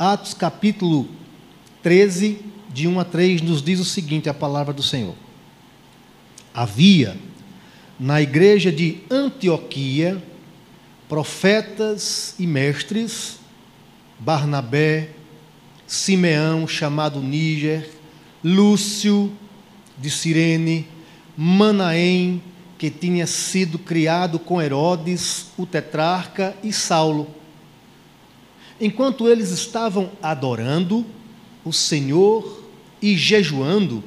[0.00, 1.06] Atos capítulo
[1.82, 2.38] 13,
[2.72, 5.14] de 1 a 3, nos diz o seguinte: a palavra do Senhor.
[6.54, 7.18] Havia
[7.98, 10.22] na igreja de Antioquia
[11.06, 13.40] profetas e mestres,
[14.18, 15.10] Barnabé,
[15.86, 17.86] Simeão, chamado Níger,
[18.42, 19.30] Lúcio
[19.98, 20.88] de Cirene,
[21.36, 22.42] Manaém,
[22.78, 27.39] que tinha sido criado com Herodes, o tetrarca, e Saulo.
[28.80, 31.04] Enquanto eles estavam adorando
[31.64, 32.64] o Senhor
[33.02, 34.02] e jejuando,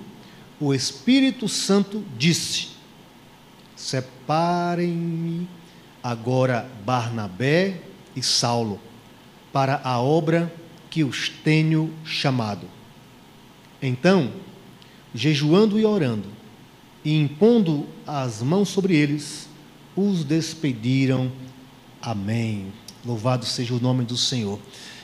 [0.60, 2.70] o Espírito Santo disse:
[3.76, 5.48] Separem-me
[6.02, 7.82] agora Barnabé
[8.16, 8.80] e Saulo
[9.52, 10.52] para a obra
[10.90, 12.68] que os tenho chamado.
[13.82, 14.32] Então,
[15.14, 16.30] jejuando e orando,
[17.06, 19.48] e impondo as mãos sobre eles,
[19.96, 21.32] os despediram.
[22.02, 22.72] Amém.
[23.06, 24.60] Louvado seja o nome do Senhor.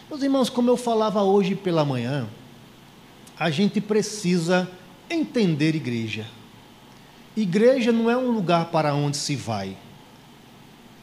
[0.09, 2.27] Meus irmãos, como eu falava hoje pela manhã,
[3.37, 4.69] a gente precisa
[5.09, 6.25] entender igreja.
[7.35, 9.75] Igreja não é um lugar para onde se vai.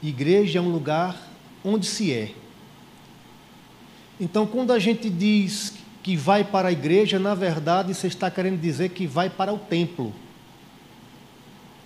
[0.03, 1.17] Igreja é um lugar
[1.65, 2.33] onde se é.
[4.19, 8.61] Então, quando a gente diz que vai para a igreja, na verdade, você está querendo
[8.61, 10.15] dizer que vai para o templo.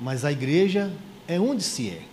[0.01, 0.93] Mas a igreja
[1.27, 2.10] é onde se é.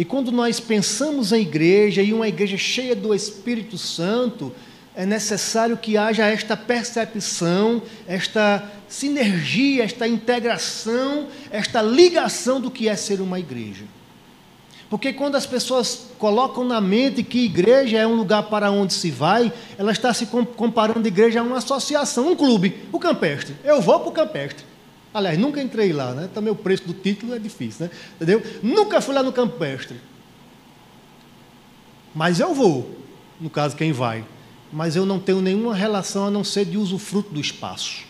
[0.00, 4.50] E quando nós pensamos em igreja e uma igreja cheia do Espírito Santo,
[4.96, 12.96] é necessário que haja esta percepção, esta sinergia, esta integração, esta ligação do que é
[12.96, 13.84] ser uma igreja.
[14.88, 19.10] Porque quando as pessoas colocam na mente que igreja é um lugar para onde se
[19.10, 23.54] vai, ela está se comparando a igreja a uma associação, um clube, o campestre.
[23.62, 24.69] Eu vou para o campestre.
[25.12, 26.28] Aliás, nunca entrei lá, né?
[26.32, 27.92] Também o preço do título é difícil, né?
[28.16, 28.42] Entendeu?
[28.62, 30.00] Nunca fui lá no campestre.
[32.14, 32.96] Mas eu vou,
[33.40, 34.24] no caso, quem vai.
[34.72, 38.08] Mas eu não tenho nenhuma relação a não ser de usufruto do espaço.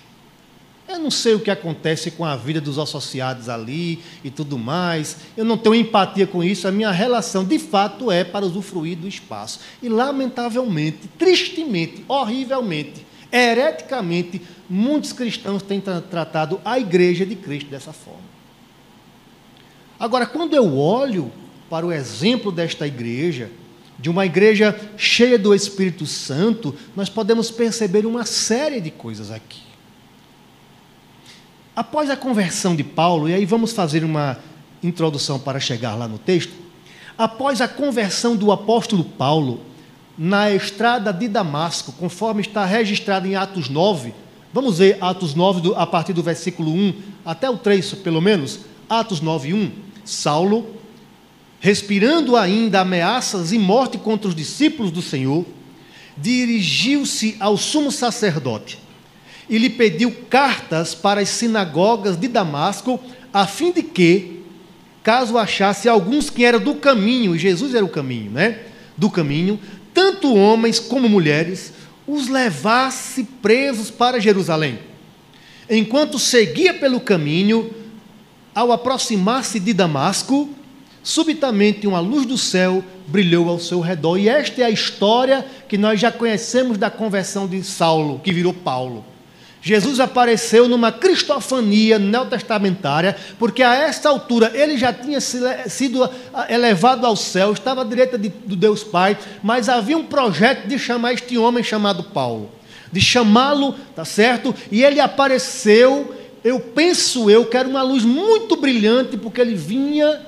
[0.87, 5.19] Eu não sei o que acontece com a vida dos associados ali e tudo mais.
[5.37, 6.67] Eu não tenho empatia com isso.
[6.67, 9.61] A minha relação, de fato, é para usufruir do espaço.
[9.81, 18.31] E, lamentavelmente, tristemente, horrivelmente, hereticamente, muitos cristãos têm tratado a igreja de Cristo dessa forma.
[19.99, 21.31] Agora, quando eu olho
[21.69, 23.51] para o exemplo desta igreja,
[23.99, 29.61] de uma igreja cheia do Espírito Santo, nós podemos perceber uma série de coisas aqui.
[31.77, 34.39] Após a conversão de Paulo, e aí vamos fazer uma
[34.83, 36.53] introdução para chegar lá no texto.
[37.17, 39.61] Após a conversão do apóstolo Paulo
[40.23, 44.13] na estrada de Damasco, conforme está registrado em Atos 9,
[44.53, 46.95] vamos ver Atos 9 a partir do versículo 1
[47.25, 48.61] até o 3, pelo menos.
[48.87, 49.71] Atos 9, 1.
[50.05, 50.77] Saulo,
[51.59, 55.47] respirando ainda ameaças e morte contra os discípulos do Senhor,
[56.19, 58.79] dirigiu-se ao sumo sacerdote
[59.49, 63.01] e lhe pediu cartas para as sinagogas de Damasco,
[63.33, 64.43] a fim de que,
[65.03, 68.59] caso achasse alguns que eram do caminho, e Jesus era o caminho, né?
[68.99, 69.59] Do caminho,
[69.93, 71.73] tanto homens como mulheres,
[72.07, 74.79] os levasse presos para Jerusalém.
[75.69, 77.73] Enquanto seguia pelo caminho,
[78.55, 80.51] ao aproximar-se de Damasco,
[81.03, 84.19] subitamente uma luz do céu brilhou ao seu redor.
[84.19, 88.53] E esta é a história que nós já conhecemos da conversão de Saulo, que virou
[88.53, 89.05] Paulo.
[89.63, 96.09] Jesus apareceu numa cristofania neotestamentária, porque a esta altura ele já tinha sido
[96.49, 100.79] elevado ao céu, estava à direita de, do Deus Pai, mas havia um projeto de
[100.79, 102.51] chamar este homem chamado Paulo,
[102.91, 104.55] de chamá-lo, tá certo?
[104.73, 110.23] E ele apareceu, eu penso eu, que era uma luz muito brilhante, porque ele vinha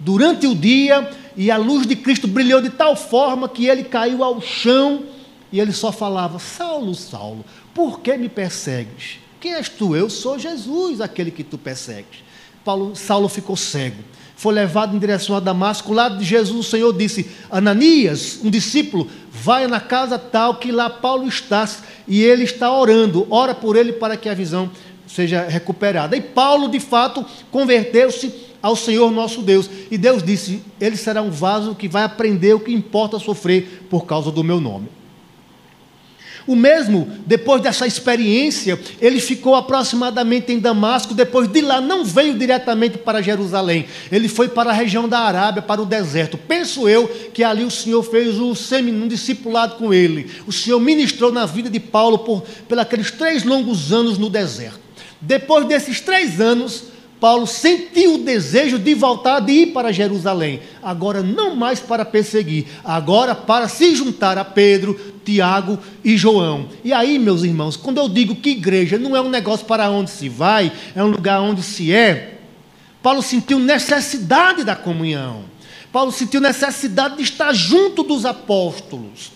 [0.00, 4.24] durante o dia e a luz de Cristo brilhou de tal forma que ele caiu
[4.24, 5.04] ao chão
[5.52, 7.44] e ele só falava: Saulo, Saulo,
[7.74, 9.18] por que me persegues?
[9.40, 9.94] Quem és tu?
[9.94, 12.24] Eu sou Jesus, aquele que tu persegues.
[12.64, 14.02] Paulo, Saulo ficou cego.
[14.36, 15.92] Foi levado em direção a Damasco.
[15.92, 20.88] Lá de Jesus, o Senhor disse: Ananias, um discípulo, vai na casa tal que lá
[20.88, 21.68] Paulo está.
[22.08, 23.26] E ele está orando.
[23.30, 24.70] Ora por ele para que a visão
[25.06, 26.16] seja recuperada.
[26.16, 28.32] E Paulo, de fato, converteu-se
[28.62, 29.68] ao Senhor nosso Deus.
[29.90, 34.06] E Deus disse: Ele será um vaso que vai aprender o que importa sofrer por
[34.06, 34.88] causa do meu nome.
[36.46, 42.38] O mesmo, depois dessa experiência, ele ficou aproximadamente em Damasco, depois de lá não veio
[42.38, 43.86] diretamente para Jerusalém.
[44.12, 46.36] Ele foi para a região da Arábia, para o deserto.
[46.36, 50.30] Penso eu que ali o Senhor fez um, um discipulado com ele.
[50.46, 54.80] O Senhor ministrou na vida de Paulo por, por aqueles três longos anos no deserto.
[55.20, 56.84] Depois desses três anos,
[57.18, 60.60] Paulo sentiu o desejo de voltar, de ir para Jerusalém.
[60.82, 66.68] Agora, não mais para perseguir, agora para se juntar a Pedro, Tiago e João.
[66.84, 70.10] E aí, meus irmãos, quando eu digo que igreja não é um negócio para onde
[70.10, 72.38] se vai, é um lugar onde se é,
[73.02, 75.44] Paulo sentiu necessidade da comunhão.
[75.92, 79.32] Paulo sentiu necessidade de estar junto dos apóstolos.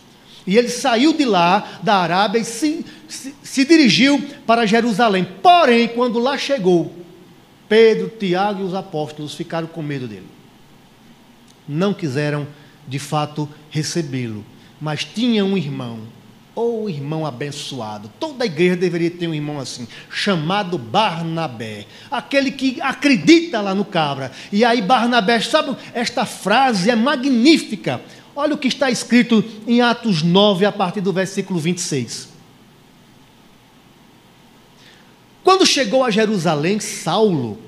[0.46, 5.26] E ele saiu de lá, da Arábia, e se, se, se dirigiu para Jerusalém.
[5.43, 6.91] Porém, quando lá chegou,
[7.69, 10.26] Pedro, Tiago e os apóstolos ficaram com medo dele.
[11.69, 12.46] Não quiseram,
[12.88, 14.43] de fato, recebê-lo.
[14.80, 16.00] Mas tinha um irmão,
[16.54, 18.10] ou oh, irmão abençoado.
[18.19, 21.86] Toda igreja deveria ter um irmão assim, chamado Barnabé.
[22.10, 24.32] Aquele que acredita lá no cabra.
[24.50, 28.00] E aí, Barnabé, sabe, esta frase é magnífica.
[28.34, 32.28] Olha o que está escrito em Atos 9, a partir do versículo 26.
[35.42, 37.58] Quando chegou a Jerusalém, Saulo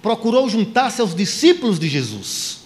[0.00, 2.60] procurou juntar-se aos discípulos de Jesus.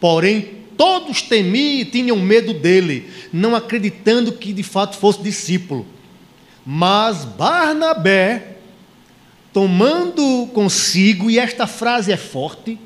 [0.00, 5.86] Porém, todos temiam e tinham medo dele, não acreditando que de fato fosse discípulo.
[6.66, 8.56] Mas Barnabé,
[9.52, 12.80] tomando consigo, e esta frase é forte,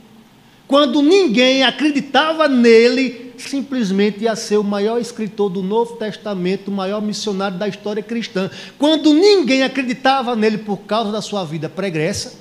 [0.69, 7.01] quando ninguém acreditava nele, simplesmente ia ser o maior escritor do Novo Testamento, o maior
[7.01, 8.51] missionário da história cristã.
[8.79, 12.35] Quando ninguém acreditava nele por causa da sua vida pregressa,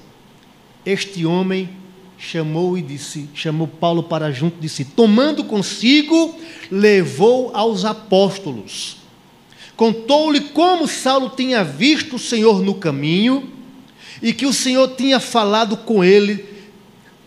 [0.85, 1.69] este homem
[2.17, 6.35] chamou e disse, chamou Paulo para junto de si, tomando consigo,
[6.71, 8.97] levou aos apóstolos.
[9.75, 13.49] Contou-lhe como Saulo tinha visto o Senhor no caminho
[14.21, 16.45] e que o Senhor tinha falado com ele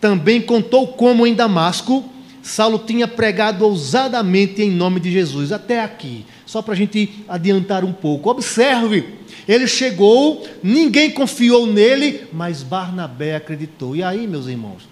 [0.01, 2.09] também contou como em Damasco
[2.41, 5.51] Saulo tinha pregado ousadamente em nome de Jesus.
[5.51, 8.29] Até aqui, só para a gente adiantar um pouco.
[8.29, 9.05] Observe,
[9.49, 13.95] ele chegou, ninguém confiou nele, mas Barnabé acreditou.
[13.95, 14.87] E aí, meus irmãos,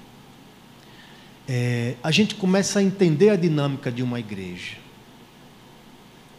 [1.48, 4.77] é, a gente começa a entender a dinâmica de uma igreja.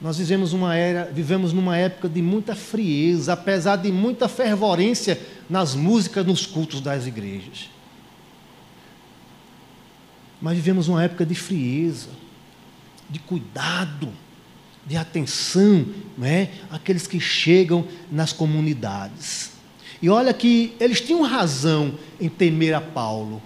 [0.00, 5.76] Nós vivemos uma era, vivemos numa época de muita frieza, apesar de muita fervorência nas
[5.76, 7.70] músicas, nos cultos das igrejas.
[10.42, 12.10] Mas vivemos uma época de frieza,
[13.08, 14.12] de cuidado,
[14.88, 15.86] de atenção,
[16.16, 16.48] né?
[16.70, 19.52] aqueles que chegam nas comunidades.
[20.00, 23.42] E olha que eles tinham razão em temer a Paulo.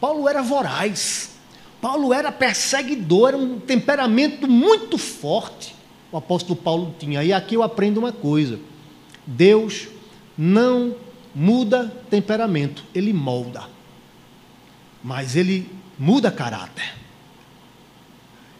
[0.00, 1.36] Paulo era voraz,
[1.82, 5.74] Paulo era perseguidor, era um temperamento muito forte.
[6.10, 7.22] O apóstolo Paulo tinha.
[7.22, 8.58] E aqui eu aprendo uma coisa:
[9.26, 9.88] Deus
[10.38, 10.94] não
[11.34, 13.64] muda temperamento, ele molda.
[15.04, 17.05] Mas ele muda caráter.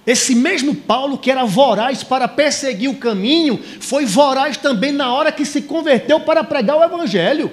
[0.07, 5.33] Esse mesmo Paulo, que era voraz para perseguir o caminho, foi voraz também na hora
[5.33, 7.51] que se converteu para pregar o Evangelho.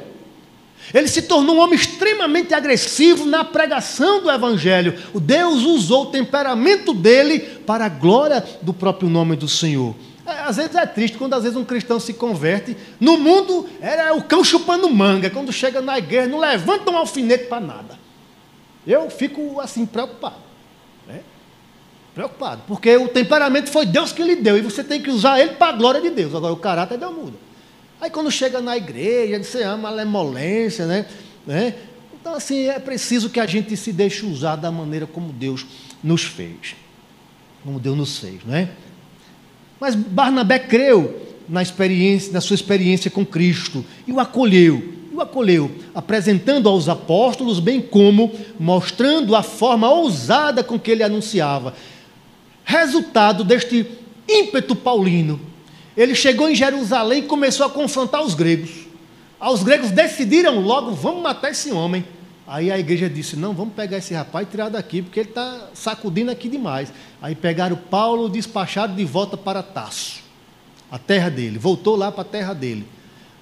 [0.94, 4.95] Ele se tornou um homem extremamente agressivo na pregação do Evangelho.
[5.13, 9.95] O Deus usou o temperamento dele para a glória do próprio nome do Senhor.
[10.25, 12.77] É, às vezes é triste quando às vezes um cristão se converte.
[12.99, 15.29] No mundo era o cão chupando manga.
[15.29, 17.99] Quando chega na igreja, não levanta um alfinete para nada.
[18.85, 20.52] Eu fico assim preocupado.
[22.13, 22.24] Né?
[22.24, 22.62] Preocupado.
[22.68, 24.57] Porque o temperamento foi Deus que lhe deu.
[24.57, 26.33] E você tem que usar ele para a glória de Deus.
[26.33, 27.38] Agora o caráter Deus muda.
[28.00, 31.06] Aí quando chega na igreja, você ama a lemolência, né?
[31.45, 31.74] né?
[32.19, 35.65] Então, assim, é preciso que a gente se deixe usar da maneira como Deus
[36.04, 36.75] nos fez.
[37.63, 38.69] Como Deus nos fez, não é?
[39.80, 45.69] Mas Barnabé creu na experiência, na sua experiência com Cristo e o acolheu o acolheu,
[45.94, 51.73] apresentando aos apóstolos, bem como mostrando a forma ousada com que ele anunciava.
[52.63, 53.85] Resultado deste
[54.27, 55.39] ímpeto paulino,
[55.95, 58.87] ele chegou em Jerusalém e começou a confrontar os gregos.
[59.39, 62.05] Os gregos decidiram logo: vamos matar esse homem.
[62.47, 65.69] Aí a igreja disse: não, vamos pegar esse rapaz e tirar daqui, porque ele está
[65.73, 66.91] sacudindo aqui demais.
[67.21, 70.21] Aí pegaram Paulo, despacharam de volta para Tasso,
[70.91, 71.57] a terra dele.
[71.57, 72.85] Voltou lá para a terra dele.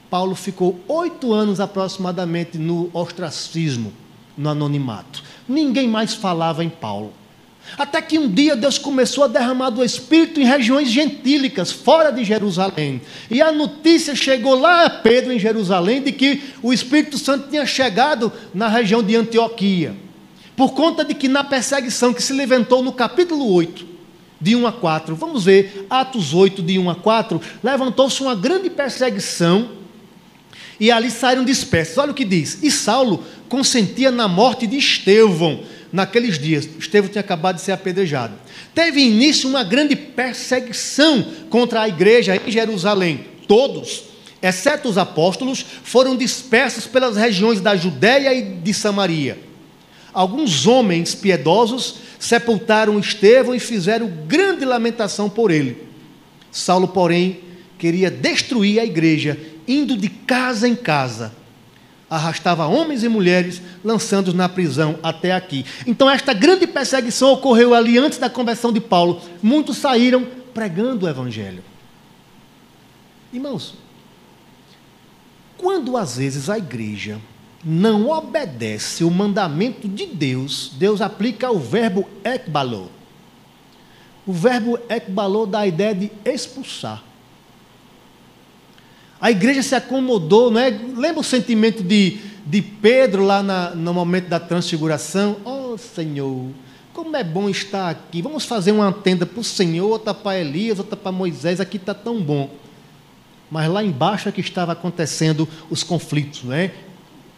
[0.10, 3.94] Paulo ficou oito anos aproximadamente no ostracismo,
[4.38, 5.24] no anonimato.
[5.48, 7.14] Ninguém mais falava em Paulo.
[7.78, 12.24] Até que um dia Deus começou a derramar do Espírito em regiões gentílicas, fora de
[12.24, 13.02] Jerusalém.
[13.30, 17.66] E a notícia chegou lá a Pedro, em Jerusalém, de que o Espírito Santo tinha
[17.66, 19.96] chegado na região de Antioquia.
[20.56, 23.92] Por conta de que na perseguição que se levantou no capítulo 8,
[24.40, 28.70] de 1 a 4, vamos ver, Atos 8, de 1 a 4, levantou-se uma grande
[28.70, 29.70] perseguição
[30.80, 31.98] e ali saíram dispersos.
[32.00, 32.64] Olha o que diz.
[32.64, 35.60] E Saulo consentia na morte de Estevão
[35.92, 36.68] naqueles dias.
[36.80, 38.34] Estevão tinha acabado de ser apedrejado.
[38.74, 43.26] Teve início uma grande perseguição contra a igreja em Jerusalém.
[43.48, 44.04] Todos,
[44.42, 49.38] exceto os apóstolos, foram dispersos pelas regiões da Judéia e de Samaria.
[50.14, 55.78] Alguns homens piedosos sepultaram Estevão e fizeram grande lamentação por ele.
[56.52, 57.40] Saulo, porém,
[57.78, 61.34] queria destruir a igreja, indo de casa em casa.
[62.12, 65.66] Arrastava homens e mulheres, lançando-os na prisão até aqui.
[65.88, 69.22] Então, esta grande perseguição ocorreu ali antes da conversão de Paulo.
[69.42, 71.64] Muitos saíram pregando o evangelho.
[73.32, 73.76] Irmãos,
[75.58, 77.18] quando às vezes a igreja
[77.64, 82.92] não obedece o mandamento de Deus, Deus aplica o verbo ekbalou.
[84.28, 87.02] O verbo ekbalou dá a ideia de expulsar.
[89.22, 90.70] A igreja se acomodou, não é?
[90.70, 95.38] Lembra o sentimento de, de Pedro lá na, no momento da transfiguração?
[95.46, 96.48] Oh Senhor,
[96.92, 98.22] como é bom estar aqui.
[98.22, 101.60] Vamos fazer uma tenda para o Senhor, outra para Elias, outra para Moisés.
[101.60, 102.50] Aqui está tão bom.
[103.50, 106.72] Mas lá embaixo é que estava acontecendo os conflitos, é?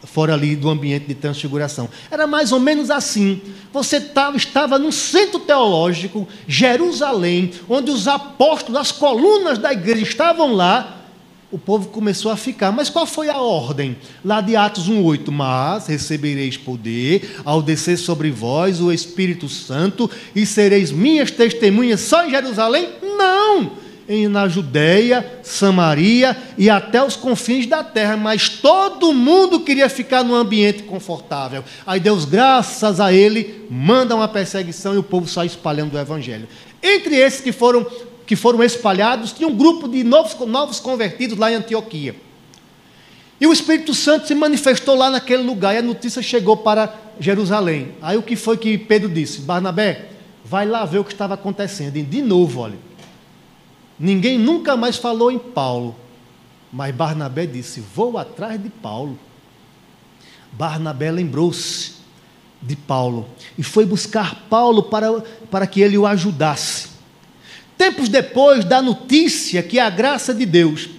[0.06, 1.90] fora ali do ambiente de transfiguração.
[2.12, 3.42] Era mais ou menos assim.
[3.72, 10.54] Você tava, estava num centro teológico, Jerusalém, onde os apóstolos, as colunas da igreja estavam
[10.54, 11.03] lá.
[11.54, 12.72] O povo começou a ficar.
[12.72, 13.96] Mas qual foi a ordem?
[14.26, 20.48] Lá de Atos 1,8: Mas recebereis poder ao descer sobre vós o Espírito Santo e
[20.48, 22.90] sereis minhas testemunhas só em Jerusalém?
[23.04, 23.84] Não!
[24.30, 30.36] na Judéia, Samaria e até os confins da terra, mas todo mundo queria ficar num
[30.36, 31.64] ambiente confortável.
[31.88, 36.50] Aí Deus, graças a ele, manda uma perseguição e o povo sai espalhando o evangelho.
[36.82, 37.88] Entre esses que foram,
[38.26, 42.16] que foram espalhados, tinha um grupo de novos, novos convertidos lá em Antioquia.
[43.40, 47.94] E o Espírito Santo se manifestou lá naquele lugar e a notícia chegou para Jerusalém.
[48.02, 49.42] Aí o que foi que Pedro disse?
[49.42, 50.10] Barnabé,
[50.46, 51.98] vai lá ver o que estava acontecendo.
[51.98, 52.78] E de novo, olha
[54.00, 55.96] Ninguém nunca mais falou em Paulo,
[56.72, 59.18] mas Barnabé disse: Vou atrás de Paulo.
[60.52, 61.94] Barnabé lembrou-se
[62.62, 63.28] de Paulo
[63.58, 66.93] e foi buscar Paulo para, para que ele o ajudasse.
[67.78, 70.90] Tempos depois da notícia que a graça de Deus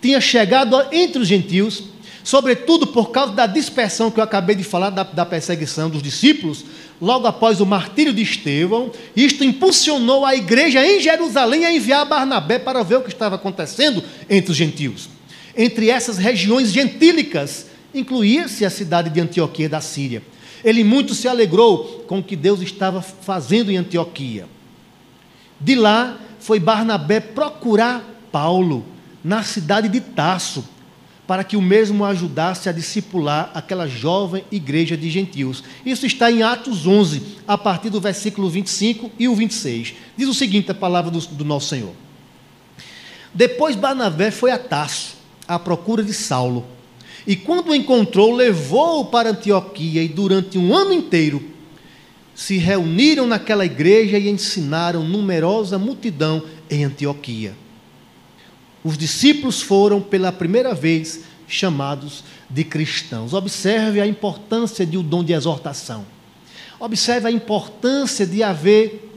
[0.00, 1.82] tinha chegado entre os gentios,
[2.24, 6.64] sobretudo por causa da dispersão que eu acabei de falar, da, da perseguição dos discípulos,
[7.00, 12.58] logo após o martírio de Estevão, isto impulsionou a igreja em Jerusalém a enviar Barnabé
[12.58, 15.08] para ver o que estava acontecendo entre os gentios.
[15.56, 20.22] Entre essas regiões gentílicas, incluía-se a cidade de Antioquia da Síria.
[20.62, 24.46] Ele muito se alegrou com o que Deus estava fazendo em Antioquia.
[25.60, 28.02] De lá foi Barnabé procurar
[28.32, 28.84] Paulo
[29.22, 30.64] na cidade de Tarso
[31.26, 35.62] para que o mesmo ajudasse a discipular aquela jovem igreja de gentios.
[35.86, 39.94] Isso está em Atos 11, a partir do versículo 25 e o 26.
[40.16, 41.92] Diz o seguinte: a palavra do, do nosso Senhor.
[43.32, 46.66] Depois Barnabé foi a Tarso, à procura de Saulo.
[47.24, 51.40] E quando o encontrou, levou-o para Antioquia, e durante um ano inteiro
[52.40, 57.54] se reuniram naquela igreja e ensinaram numerosa multidão em Antioquia
[58.82, 63.34] os discípulos foram pela primeira vez chamados de cristãos.
[63.34, 66.06] Observe a importância de um dom de exortação.
[66.78, 69.10] Observe a importância de haver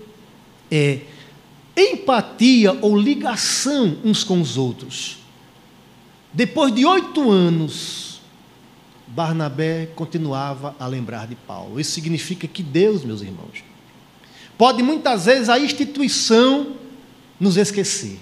[0.70, 1.02] é,
[1.78, 5.18] empatia ou ligação uns com os outros.
[6.34, 8.13] Depois de oito anos,
[9.14, 11.80] Barnabé continuava a lembrar de Paulo.
[11.80, 13.64] Isso significa que Deus, meus irmãos,
[14.58, 16.76] pode muitas vezes a instituição
[17.40, 18.20] nos esquecer.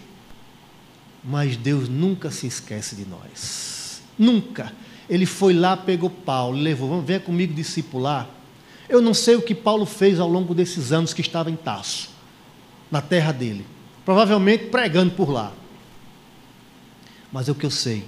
[1.23, 4.01] Mas Deus nunca se esquece de nós.
[4.19, 4.73] Nunca.
[5.09, 8.29] Ele foi lá, pegou Paulo, levou, ver comigo discipular.
[8.89, 12.09] Eu não sei o que Paulo fez ao longo desses anos que estava em Taço,
[12.89, 13.65] na terra dele.
[14.03, 15.53] Provavelmente pregando por lá.
[17.31, 18.03] Mas o que eu sei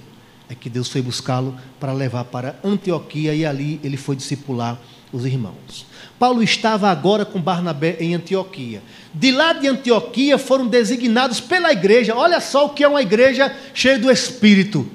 [0.48, 4.78] é que Deus foi buscá-lo para levar para Antioquia e ali ele foi discipular
[5.12, 5.86] os irmãos.
[6.18, 8.82] Paulo estava agora com Barnabé em Antioquia.
[9.12, 12.14] De lá de Antioquia foram designados pela igreja.
[12.14, 14.86] Olha só o que é uma igreja cheia do Espírito.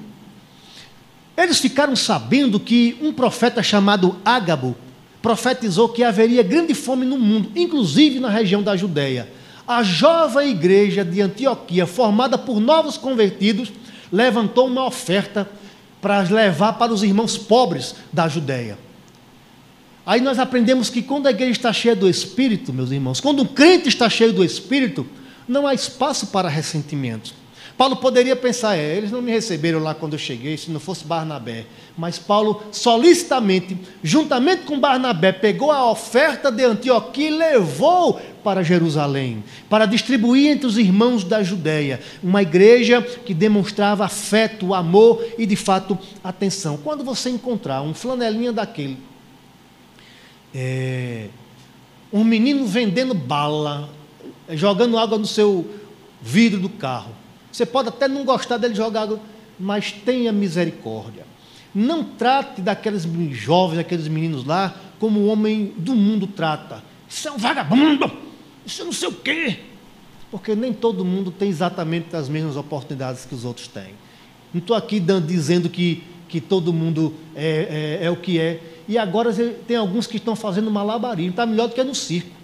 [1.36, 4.76] Eles ficaram sabendo que um profeta chamado Ágabo
[5.22, 9.28] profetizou que haveria grande fome no mundo, inclusive na região da Judéia.
[9.66, 13.72] A jovem igreja de Antioquia, formada por novos convertidos,
[14.12, 15.48] levantou uma oferta
[16.00, 18.78] para levar para os irmãos pobres da Judéia.
[20.04, 23.46] Aí nós aprendemos que quando a igreja está cheia do Espírito, meus irmãos, quando um
[23.46, 25.06] crente está cheio do Espírito,
[25.46, 27.34] não há espaço para ressentimento.
[27.80, 31.02] Paulo poderia pensar, é, eles não me receberam lá quando eu cheguei, se não fosse
[31.02, 31.64] Barnabé.
[31.96, 39.42] Mas Paulo, solicitamente, juntamente com Barnabé, pegou a oferta de Antioquia e levou para Jerusalém,
[39.70, 42.02] para distribuir entre os irmãos da Judéia.
[42.22, 46.76] Uma igreja que demonstrava afeto, amor e, de fato, atenção.
[46.76, 48.98] Quando você encontrar um flanelinha daquele,
[50.54, 51.28] é,
[52.12, 53.88] um menino vendendo bala,
[54.50, 55.66] jogando água no seu
[56.20, 57.19] vidro do carro,
[57.52, 59.08] Você pode até não gostar dele jogar,
[59.58, 61.26] mas tenha misericórdia.
[61.74, 66.82] Não trate daqueles jovens, aqueles meninos lá, como o homem do mundo trata.
[67.08, 68.10] Isso é um vagabundo,
[68.64, 69.58] isso é não sei o quê.
[70.30, 73.94] Porque nem todo mundo tem exatamente as mesmas oportunidades que os outros têm.
[74.52, 78.60] Não estou aqui dizendo que, que todo mundo é, é, é o que é.
[78.88, 79.32] E agora
[79.66, 82.39] tem alguns que estão fazendo malabarismo, está melhor do que no circo.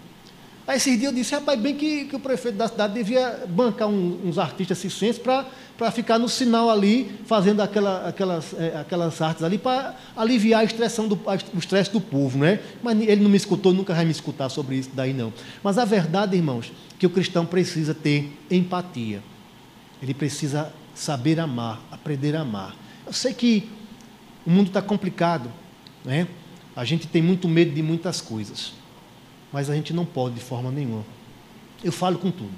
[0.67, 3.87] Aí esses dias eu disse, rapaz, bem que, que o prefeito da cidade devia bancar
[3.87, 9.45] um, uns artistas circenses para ficar no sinal ali, fazendo aquela, aquelas, é, aquelas artes
[9.45, 11.15] ali, para aliviar a estressão do,
[11.55, 12.59] o estresse do povo, né?
[12.83, 15.33] Mas ele não me escutou, nunca vai me escutar sobre isso daí não.
[15.63, 19.23] Mas a verdade, irmãos, que o cristão precisa ter empatia.
[20.03, 22.75] Ele precisa saber amar, aprender a amar.
[23.07, 23.71] Eu sei que
[24.45, 25.49] o mundo está complicado,
[26.05, 26.27] né?
[26.75, 28.73] A gente tem muito medo de muitas coisas
[29.57, 31.03] mas a gente não pode de forma nenhuma.
[31.83, 32.53] Eu falo com tudo.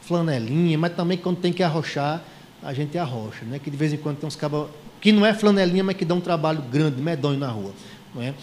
[0.00, 2.20] Flanelinha, mas também quando tem que arrochar,
[2.60, 3.60] a gente arrocha, né?
[3.60, 4.66] Que de vez em quando tem uns cabos
[5.00, 7.72] que não é flanelinha, mas que dá um trabalho grande, medonho na rua,
[8.12, 8.34] não é?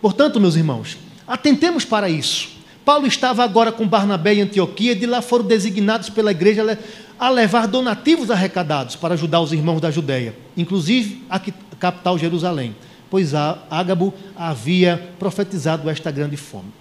[0.00, 2.50] Portanto, meus irmãos, atentemos para isso.
[2.84, 6.78] Paulo estava agora com Barnabé em Antioquia, de lá foram designados pela igreja
[7.18, 12.72] a levar donativos arrecadados para ajudar os irmãos da Judéia, inclusive a capital Jerusalém
[13.10, 16.72] pois Ágabo havia profetizado esta grande fome.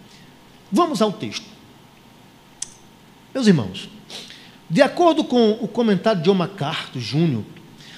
[0.71, 1.45] Vamos ao texto.
[3.33, 3.89] Meus irmãos,
[4.69, 7.43] de acordo com o comentário de John MacArthur Júnior,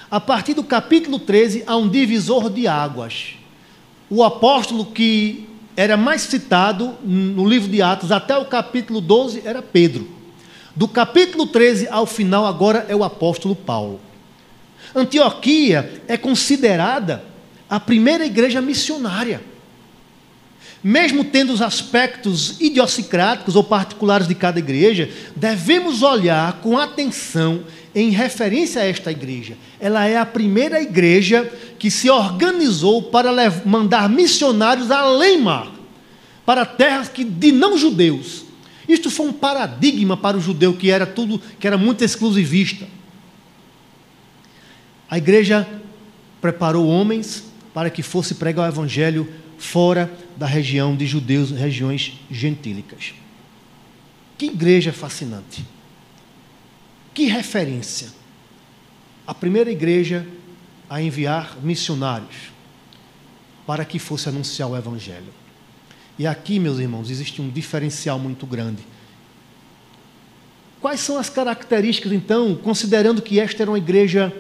[0.09, 3.33] a partir do capítulo 13 há um divisor de águas.
[4.09, 9.61] O apóstolo que era mais citado no livro de Atos até o capítulo 12 era
[9.61, 10.07] Pedro.
[10.75, 13.99] Do capítulo 13 ao final agora é o apóstolo Paulo.
[14.95, 17.30] Antioquia é considerada
[17.71, 19.41] a primeira igreja missionária.
[20.83, 27.63] Mesmo tendo os aspectos idiosincráticos ou particulares de cada igreja, devemos olhar com atenção
[27.95, 29.55] em referência a esta igreja.
[29.79, 33.31] Ela é a primeira igreja que se organizou para
[33.63, 35.71] mandar missionários além mar,
[36.45, 38.43] para terras que, de não judeus.
[38.85, 42.85] Isto foi um paradigma para o judeu que era tudo, que era muito exclusivista.
[45.09, 45.65] A igreja
[46.41, 53.13] preparou homens para que fosse pregar o evangelho fora da região de judeus, regiões gentílicas.
[54.37, 55.63] Que igreja fascinante.
[57.13, 58.09] Que referência.
[59.25, 60.25] A primeira igreja
[60.89, 62.51] a enviar missionários
[63.65, 65.33] para que fosse anunciar o evangelho.
[66.17, 68.83] E aqui, meus irmãos, existe um diferencial muito grande.
[70.81, 74.35] Quais são as características, então, considerando que esta era uma igreja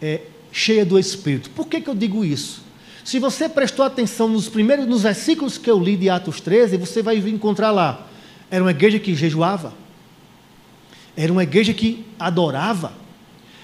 [0.00, 1.50] é, cheia do Espírito.
[1.50, 2.62] Por que, que eu digo isso?
[3.04, 7.02] Se você prestou atenção nos primeiros nos versículos que eu li de Atos 13, você
[7.02, 8.06] vai encontrar lá.
[8.50, 9.72] Era uma igreja que jejuava.
[11.16, 12.92] Era uma igreja que adorava.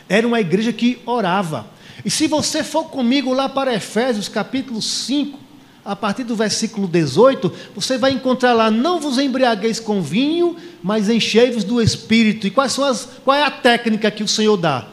[0.09, 1.67] Era uma igreja que orava.
[2.05, 5.39] E se você for comigo lá para Efésios capítulo 5,
[5.85, 11.11] a partir do versículo 18, você vai encontrar lá: não vos embriagueis com vinho, mas
[11.11, 12.47] enchei-vos do Espírito.
[12.47, 14.89] E quais são as, qual é a técnica que o Senhor dá?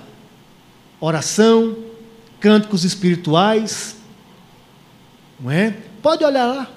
[1.02, 1.76] Oração,
[2.40, 3.98] cânticos espirituais,
[5.40, 5.76] não é?
[6.02, 6.70] Pode olhar lá,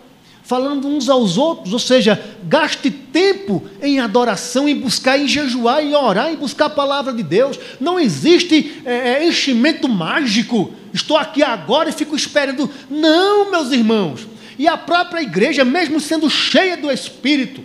[0.43, 5.95] falando uns aos outros, ou seja, gaste tempo em adoração, em buscar, em jejuar, em
[5.95, 7.59] orar, em buscar a palavra de Deus.
[7.79, 10.73] Não existe é, é enchimento mágico.
[10.93, 12.71] Estou aqui agora e fico esperando.
[12.91, 14.27] Não, meus irmãos.
[14.59, 17.63] E a própria igreja, mesmo sendo cheia do Espírito,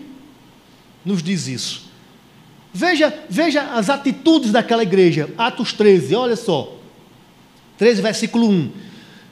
[1.05, 1.88] nos diz isso.
[2.73, 5.29] Veja, veja as atitudes daquela igreja.
[5.37, 6.75] Atos 13, olha só.
[7.77, 8.71] 13, versículo 1.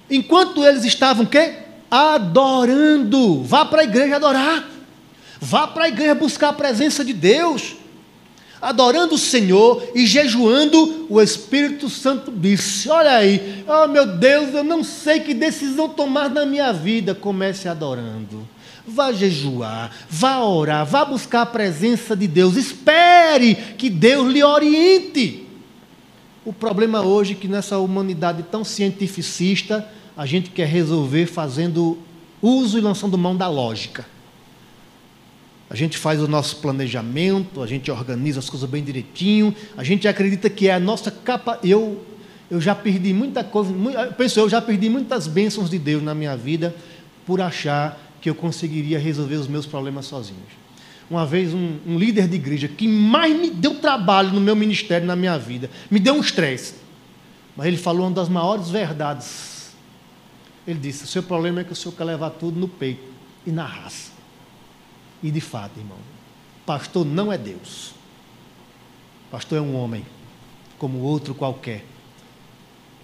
[0.09, 1.53] Enquanto eles estavam quê?
[1.89, 3.43] Adorando.
[3.43, 4.67] Vá para a igreja adorar.
[5.39, 7.75] Vá para a igreja buscar a presença de Deus.
[8.59, 14.63] Adorando o Senhor e jejuando, o Espírito Santo disse: Olha aí, oh meu Deus, eu
[14.63, 17.13] não sei que decisão tomar na minha vida.
[17.13, 18.47] Comece adorando
[18.87, 25.45] vá jejuar, vá orar, vá buscar a presença de Deus, espere que Deus lhe oriente.
[26.45, 31.97] O problema hoje é que nessa humanidade tão cientificista, a gente quer resolver fazendo
[32.41, 34.05] uso e lançando mão da lógica.
[35.69, 40.07] A gente faz o nosso planejamento, a gente organiza as coisas bem direitinho, a gente
[40.07, 41.59] acredita que é a nossa capa.
[41.61, 42.05] Eu,
[42.49, 43.73] eu já perdi muita coisa,
[44.17, 46.73] penso, eu já perdi muitas bênçãos de Deus na minha vida
[47.25, 50.51] por achar que eu conseguiria resolver os meus problemas sozinhos.
[51.09, 55.07] Uma vez, um, um líder de igreja que mais me deu trabalho no meu ministério,
[55.07, 56.75] na minha vida, me deu um estresse.
[57.55, 59.71] Mas ele falou uma das maiores verdades.
[60.67, 63.09] Ele disse: O seu problema é que o senhor quer levar tudo no peito
[63.45, 64.11] e na raça.
[65.23, 65.97] E de fato, irmão,
[66.65, 67.93] pastor não é Deus.
[69.31, 70.05] Pastor é um homem,
[70.77, 71.85] como outro qualquer,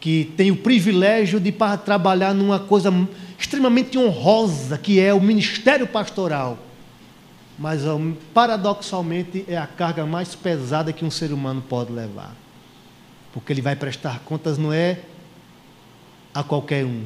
[0.03, 1.49] que tem o privilégio de
[1.85, 2.91] trabalhar numa coisa
[3.39, 6.59] extremamente honrosa, que é o ministério pastoral.
[7.57, 7.83] Mas,
[8.33, 12.35] paradoxalmente, é a carga mais pesada que um ser humano pode levar.
[13.31, 14.99] Porque ele vai prestar contas não é
[16.33, 17.05] a qualquer um,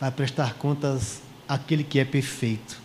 [0.00, 2.80] vai prestar contas àquele que é perfeito,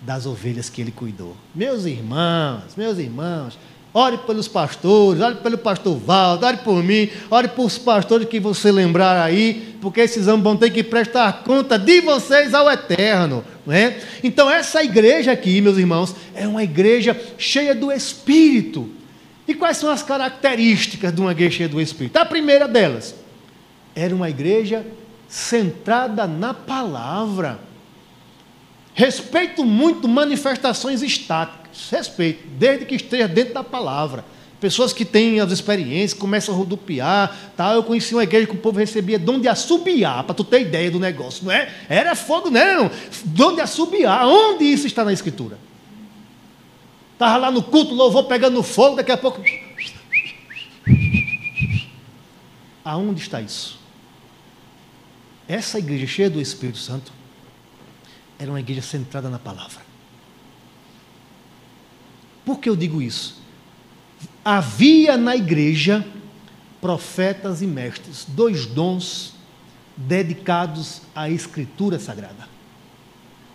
[0.00, 1.36] das ovelhas que ele cuidou.
[1.54, 3.56] Meus irmãos, meus irmãos,
[3.92, 8.38] ore pelos pastores, ore pelo pastor Valdo, ore por mim, ore por os pastores que
[8.38, 13.44] você lembrar aí, porque esses homens vão ter que prestar conta de vocês ao eterno.
[13.66, 13.98] Não é?
[14.22, 18.88] Então, essa igreja aqui, meus irmãos, é uma igreja cheia do Espírito.
[19.46, 22.16] E quais são as características de uma igreja cheia do Espírito?
[22.16, 23.14] A primeira delas,
[23.94, 24.86] era uma igreja
[25.28, 27.58] centrada na palavra.
[28.94, 34.24] Respeito muito manifestações estáticas, respeito, desde que esteja dentro da palavra.
[34.60, 37.76] Pessoas que têm as experiências, começam a rodopiar, tal.
[37.76, 40.90] Eu conheci uma igreja que o povo recebia dom de assobiar, para tu ter ideia
[40.90, 41.72] do negócio, não é?
[41.88, 42.90] Era fogo, não.
[43.24, 44.26] Dom de assobiar.
[44.26, 45.58] Onde isso está na Escritura?
[47.14, 49.42] Estava lá no culto, louvor pegando fogo, daqui a pouco.
[52.84, 53.78] Aonde está isso?
[55.48, 57.12] Essa igreja cheia do Espírito Santo
[58.38, 59.89] era uma igreja centrada na palavra.
[62.44, 63.40] Por que eu digo isso?
[64.44, 66.04] Havia na igreja
[66.80, 69.34] profetas e mestres, dois dons
[69.96, 72.48] dedicados à Escritura Sagrada.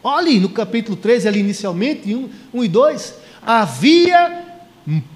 [0.03, 4.43] Olhe no capítulo 13, ali inicialmente, 1, 1 e 2, havia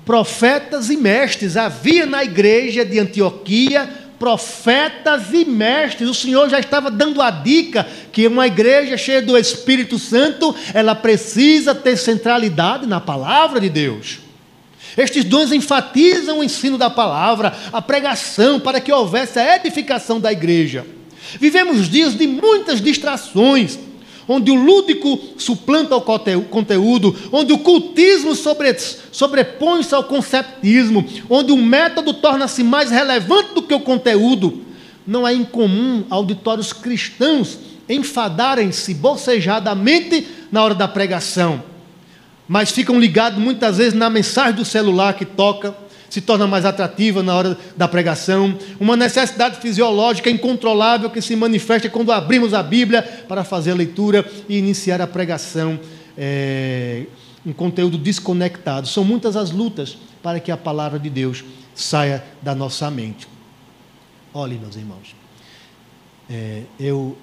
[0.03, 6.09] profetas e mestres, havia na igreja de Antioquia profetas e mestres.
[6.09, 10.93] O Senhor já estava dando a dica que uma igreja cheia do Espírito Santo, ela
[10.93, 14.19] precisa ter centralidade na palavra de Deus.
[14.97, 20.31] Estes dons enfatizam o ensino da palavra, a pregação, para que houvesse a edificação da
[20.31, 20.85] igreja.
[21.39, 23.79] Vivemos dias de muitas distrações,
[24.29, 28.77] onde o lúdico suplanta o conteúdo, onde o cultismo sobre,
[29.11, 34.61] sobrepõe-se ao conceptismo, onde o método torna-se mais relevante do que o conteúdo.
[35.05, 37.57] Não é incomum auditórios cristãos
[37.89, 41.63] enfadarem-se bocejadamente na hora da pregação,
[42.49, 45.73] mas ficam ligados muitas vezes na mensagem do celular que toca
[46.09, 51.87] se torna mais atrativa na hora da pregação, uma necessidade fisiológica incontrolável que se manifesta
[51.87, 55.79] quando abrimos a Bíblia para fazer a leitura e iniciar a pregação.
[56.17, 57.05] É,
[57.45, 58.87] um conteúdo desconectado.
[58.87, 61.43] São muitas as lutas para que a palavra de Deus
[61.75, 63.27] saia da nossa mente.
[64.33, 65.15] Olhe, meus irmãos,
[66.29, 67.17] é, eu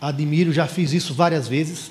[0.00, 1.90] admiro, já fiz isso várias vezes.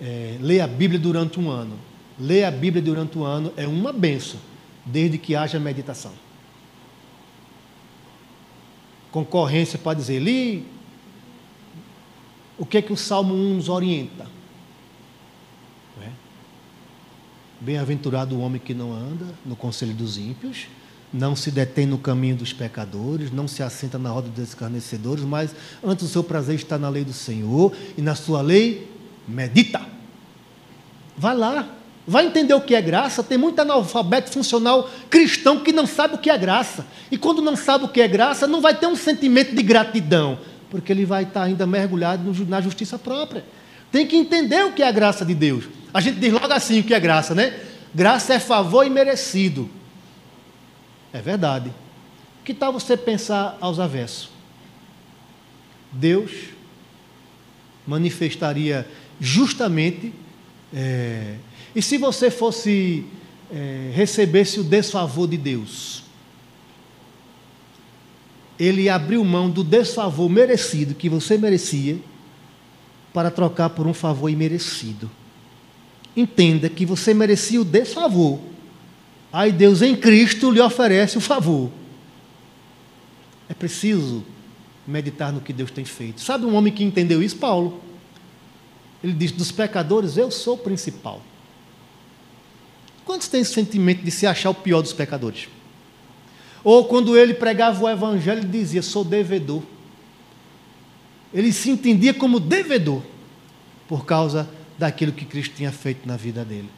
[0.00, 1.78] É, ler a Bíblia durante um ano.
[2.18, 4.40] Ler a Bíblia durante um ano é uma benção
[4.84, 6.12] desde que haja meditação.
[9.10, 10.66] Concorrência pode dizer, li,
[12.58, 14.26] o que é que o Salmo 1 nos orienta?
[16.02, 16.10] É?
[17.60, 20.66] Bem-aventurado o homem que não anda no conselho dos ímpios,
[21.12, 25.54] não se detém no caminho dos pecadores, não se assenta na roda dos escarnecedores, mas
[25.82, 28.97] antes o seu prazer está na lei do Senhor e na sua lei
[29.28, 29.80] medita.
[31.16, 31.68] Vai lá,
[32.06, 33.22] vai entender o que é graça.
[33.22, 36.86] Tem muito analfabeto funcional cristão que não sabe o que é graça.
[37.10, 40.38] E quando não sabe o que é graça, não vai ter um sentimento de gratidão,
[40.70, 43.44] porque ele vai estar ainda mergulhado na justiça própria.
[43.92, 45.64] Tem que entender o que é a graça de Deus.
[45.92, 47.58] A gente diz logo assim o que é graça, né?
[47.94, 49.68] Graça é favor imerecido.
[51.12, 51.72] É verdade.
[52.44, 54.30] Que tal você pensar aos avessos?
[55.90, 56.30] Deus
[57.86, 58.86] manifestaria
[59.20, 60.12] justamente
[60.74, 61.36] é,
[61.74, 63.04] e se você fosse
[63.50, 66.02] é, recebesse o desfavor de Deus?
[68.58, 71.98] Ele abriu mão do desfavor merecido que você merecia
[73.12, 75.10] para trocar por um favor imerecido.
[76.16, 78.40] Entenda que você merecia o desfavor.
[79.32, 81.70] Aí Deus em Cristo lhe oferece o favor.
[83.48, 84.24] É preciso
[84.86, 86.20] meditar no que Deus tem feito.
[86.20, 87.36] Sabe um homem que entendeu isso?
[87.36, 87.87] Paulo.
[89.02, 91.22] Ele diz: dos pecadores eu sou o principal.
[93.04, 95.48] Quantos têm esse sentimento de se achar o pior dos pecadores?
[96.62, 99.62] Ou quando ele pregava o evangelho, ele dizia: sou devedor.
[101.32, 103.02] Ele se entendia como devedor
[103.86, 106.70] por causa daquilo que Cristo tinha feito na vida dele.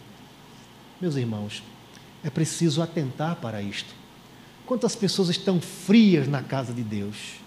[1.00, 1.62] Meus irmãos,
[2.22, 3.94] é preciso atentar para isto.
[4.66, 7.39] Quantas pessoas estão frias na casa de Deus?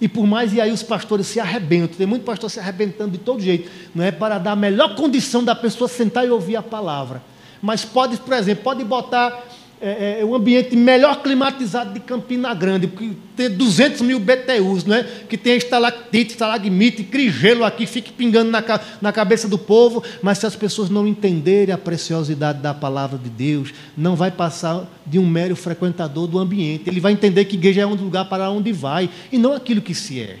[0.00, 3.18] E por mais, e aí os pastores se arrebentam, tem muito pastor se arrebentando de
[3.18, 4.10] todo jeito, não é?
[4.10, 7.22] Para dar a melhor condição da pessoa sentar e ouvir a palavra.
[7.62, 9.42] Mas pode, por exemplo, pode botar
[9.80, 14.96] é, é, um ambiente melhor climatizado de Campina Grande, porque tem 200 mil BTUs, não
[14.96, 15.02] é?
[15.28, 18.64] que tem estalactite, estalagmite, crigelo aqui, fique pingando na,
[19.02, 23.28] na cabeça do povo, mas se as pessoas não entenderem a preciosidade da palavra de
[23.28, 26.88] Deus, não vai passar de um mero frequentador do ambiente.
[26.88, 29.94] Ele vai entender que igreja é um lugar para onde vai, e não aquilo que
[29.94, 30.38] se é.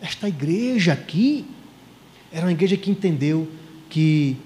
[0.00, 1.44] Esta igreja aqui
[2.32, 3.46] era uma igreja que entendeu
[3.90, 4.36] que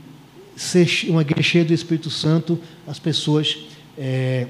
[0.57, 3.59] ser uma igreja cheia do Espírito Santo, as pessoas
[3.99, 4.47] é,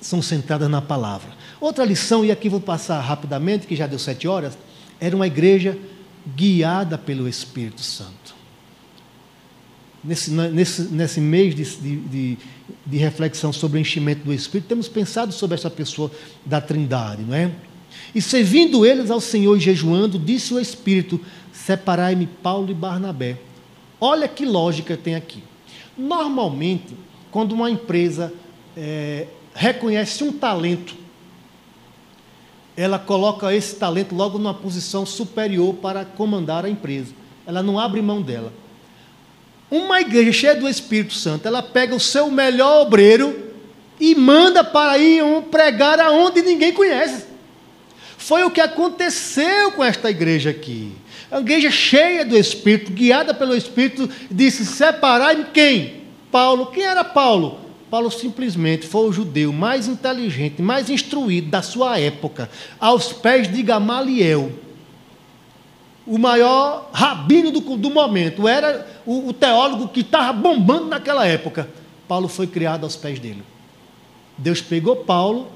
[0.00, 1.30] são centradas na palavra.
[1.60, 4.56] Outra lição, e aqui vou passar rapidamente, que já deu sete horas,
[5.00, 5.78] era uma igreja
[6.36, 8.34] guiada pelo Espírito Santo.
[10.02, 11.64] Nesse, nesse, nesse mês de,
[11.96, 12.38] de,
[12.84, 16.10] de reflexão sobre o enchimento do Espírito, temos pensado sobre essa pessoa
[16.44, 17.50] da Trindade, não é?
[18.14, 21.18] E servindo eles ao Senhor e jejuando, disse o Espírito:
[21.52, 23.38] Separai-me Paulo e Barnabé
[24.00, 25.42] Olha que lógica tem aqui.
[25.96, 26.96] Normalmente,
[27.30, 28.32] quando uma empresa
[28.76, 30.94] é, reconhece um talento,
[32.76, 37.14] ela coloca esse talento logo numa posição superior para comandar a empresa.
[37.46, 38.52] Ela não abre mão dela.
[39.70, 43.52] Uma igreja cheia do Espírito Santo, ela pega o seu melhor obreiro
[43.98, 47.26] e manda para ir pregar aonde ninguém conhece.
[48.18, 50.92] Foi o que aconteceu com esta igreja aqui.
[51.34, 56.02] A igreja cheia do Espírito, guiada pelo Espírito, disse: Separai-me quem?
[56.30, 56.66] Paulo.
[56.66, 57.58] Quem era Paulo?
[57.90, 63.64] Paulo simplesmente foi o judeu mais inteligente, mais instruído da sua época, aos pés de
[63.64, 64.52] Gamaliel,
[66.06, 71.68] o maior rabino do, do momento, era o, o teólogo que estava bombando naquela época.
[72.06, 73.42] Paulo foi criado aos pés dele.
[74.38, 75.48] Deus pegou Paulo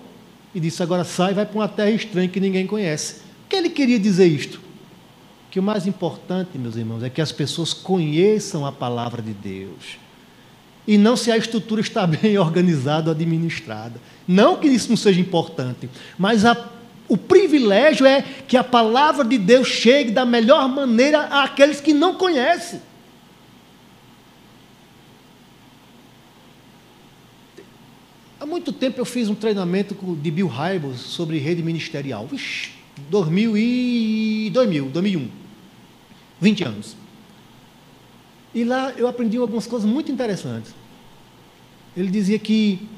[0.53, 3.21] e disse: agora sai, vai para uma terra estranha que ninguém conhece.
[3.45, 4.67] O que ele queria dizer isto?
[5.51, 9.99] Que o mais importante, meus irmãos, é que as pessoas conheçam a palavra de Deus.
[10.87, 14.01] E não se a estrutura está bem organizada ou administrada.
[14.27, 16.57] Não que isso não seja importante, mas a,
[17.09, 22.15] o privilégio é que a palavra de Deus chegue da melhor maneira àqueles que não
[22.15, 22.81] conhecem.
[28.41, 32.27] Há muito tempo eu fiz um treinamento de Bill Hybels sobre rede ministerial.
[32.27, 32.71] Vixe,
[33.11, 35.38] 2000 e 2000, 2001.
[36.41, 36.97] 20 anos.
[38.55, 40.75] E lá eu aprendi algumas coisas muito interessantes.
[41.97, 42.89] Ele dizia que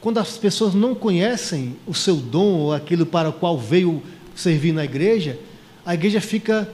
[0.00, 4.02] quando as pessoas não conhecem o seu dom ou aquilo para o qual veio
[4.34, 5.38] servir na igreja,
[5.84, 6.72] a igreja fica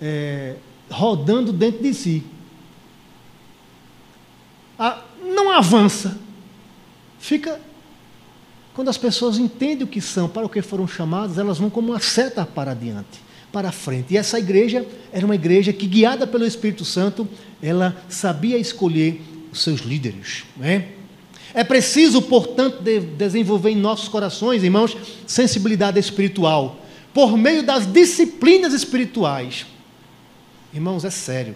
[0.00, 0.56] é,
[0.90, 2.22] rodando dentro de si.
[4.78, 6.18] A, não avança.
[7.18, 7.60] Fica
[8.74, 11.92] quando as pessoas entendem o que são, para o que foram chamadas, elas vão como
[11.92, 14.14] uma seta para adiante, para frente.
[14.14, 17.28] E essa igreja era uma igreja que, guiada pelo Espírito Santo,
[17.62, 19.20] ela sabia escolher
[19.52, 20.44] os seus líderes.
[20.56, 20.88] Né?
[21.54, 26.80] É preciso, portanto, de desenvolver em nossos corações, irmãos, sensibilidade espiritual,
[27.12, 29.66] por meio das disciplinas espirituais.
[30.72, 31.54] Irmãos, é sério.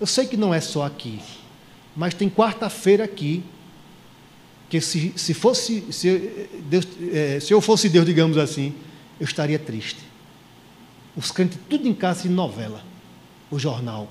[0.00, 1.20] Eu sei que não é só aqui,
[1.94, 3.42] mas tem quarta-feira aqui
[4.68, 8.74] que se, se fosse se, Deus, é, se eu fosse Deus, digamos assim,
[9.20, 10.05] eu estaria triste.
[11.16, 12.82] Os crentes tudo em casa de novela,
[13.50, 14.08] o jornal.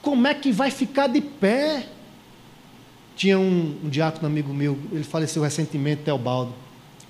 [0.00, 1.86] Como é que vai ficar de pé?
[3.16, 6.54] Tinha um, um diácono amigo meu, ele faleceu recentemente, Teobaldo,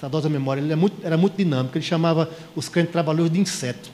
[0.01, 3.41] saudosa memória, ele era é muito, era muito dinâmico, ele chamava os crentes trabalhadores de
[3.41, 3.91] inseto.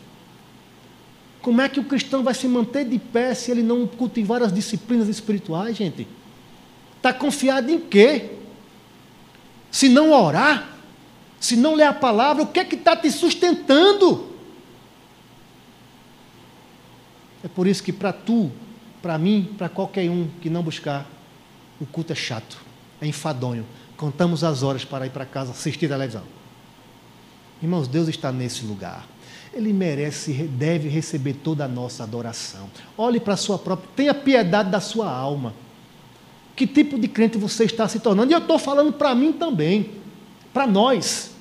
[1.43, 4.53] Como é que o cristão vai se manter de pé se ele não cultivar as
[4.53, 6.07] disciplinas espirituais, gente?
[6.97, 8.31] Está confiado em quê?
[9.75, 10.69] se não orar,
[11.41, 14.34] se não ler a palavra, o que é que está te sustentando?
[17.45, 18.51] É por isso que para tu,
[19.03, 21.07] para mim, para qualquer um que não buscar,
[21.79, 22.59] o culto é chato,
[23.01, 23.67] é enfadonho.
[23.97, 26.23] Contamos as horas para ir para casa assistir a televisão.
[27.63, 29.07] Irmãos, Deus está nesse lugar.
[29.53, 32.69] Ele merece, deve receber toda a nossa adoração.
[32.97, 35.55] Olhe para a sua própria, tenha piedade da sua alma
[36.57, 38.33] que tipo de crente você está se tornando.
[38.33, 39.91] E eu estou falando para mim também,
[40.53, 41.33] para nós.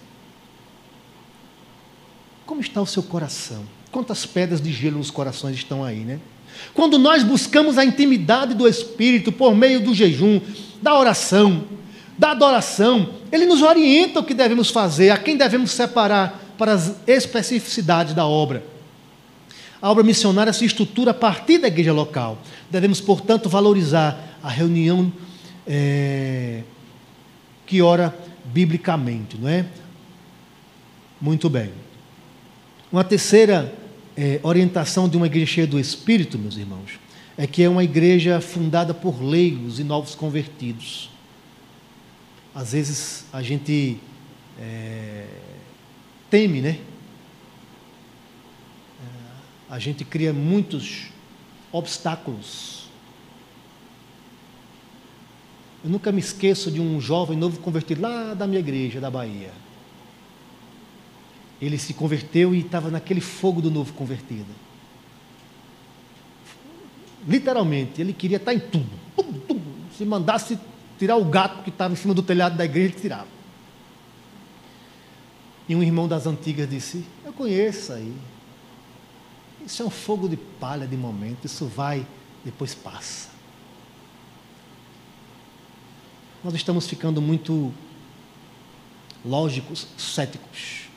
[2.45, 3.63] Como está o seu coração?
[3.93, 6.19] Quantas pedras de gelo nos corações estão aí, né?
[6.73, 10.41] Quando nós buscamos a intimidade do Espírito por meio do jejum,
[10.81, 11.65] da oração,
[12.17, 16.95] da adoração, ele nos orienta o que devemos fazer, a quem devemos separar para as
[17.05, 18.65] especificidades da obra.
[19.79, 22.39] A obra missionária se estrutura a partir da igreja local.
[22.71, 25.13] Devemos, portanto, valorizar a reunião
[25.67, 26.63] é,
[27.67, 29.67] que ora biblicamente, não é?
[31.21, 31.71] Muito bem.
[32.91, 33.82] Uma terceira
[34.15, 36.99] é, orientação de uma igreja cheia do Espírito, meus irmãos,
[37.37, 41.09] é que é uma igreja fundada por leigos e novos convertidos.
[42.53, 43.99] às vezes a gente
[44.59, 45.25] é,
[46.29, 46.79] teme, né?
[49.01, 49.05] É,
[49.69, 51.07] a gente cria muitos
[51.71, 52.83] obstáculos.
[55.83, 59.51] Eu nunca me esqueço de um jovem novo convertido lá da minha igreja, da Bahia.
[61.63, 64.49] Ele se converteu e estava naquele fogo do novo convertido.
[67.25, 68.89] Literalmente, ele queria estar em tudo.
[69.15, 69.61] Tum, tum.
[69.97, 70.59] Se mandasse
[70.99, 73.27] tirar o gato que estava em cima do telhado da igreja, ele tirava.
[75.69, 78.13] E um irmão das antigas disse: Eu conheço aí.
[79.65, 82.05] Isso é um fogo de palha de momento, isso vai,
[82.43, 83.29] depois passa.
[86.43, 87.73] Nós estamos ficando muito
[89.23, 90.92] lógicos, céticos.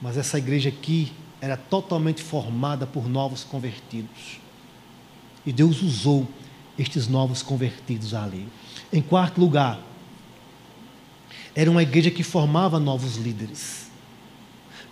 [0.00, 4.40] Mas essa igreja aqui era totalmente formada por novos convertidos.
[5.44, 6.26] E Deus usou
[6.78, 8.48] estes novos convertidos ali.
[8.92, 9.80] Em quarto lugar,
[11.54, 13.86] era uma igreja que formava novos líderes.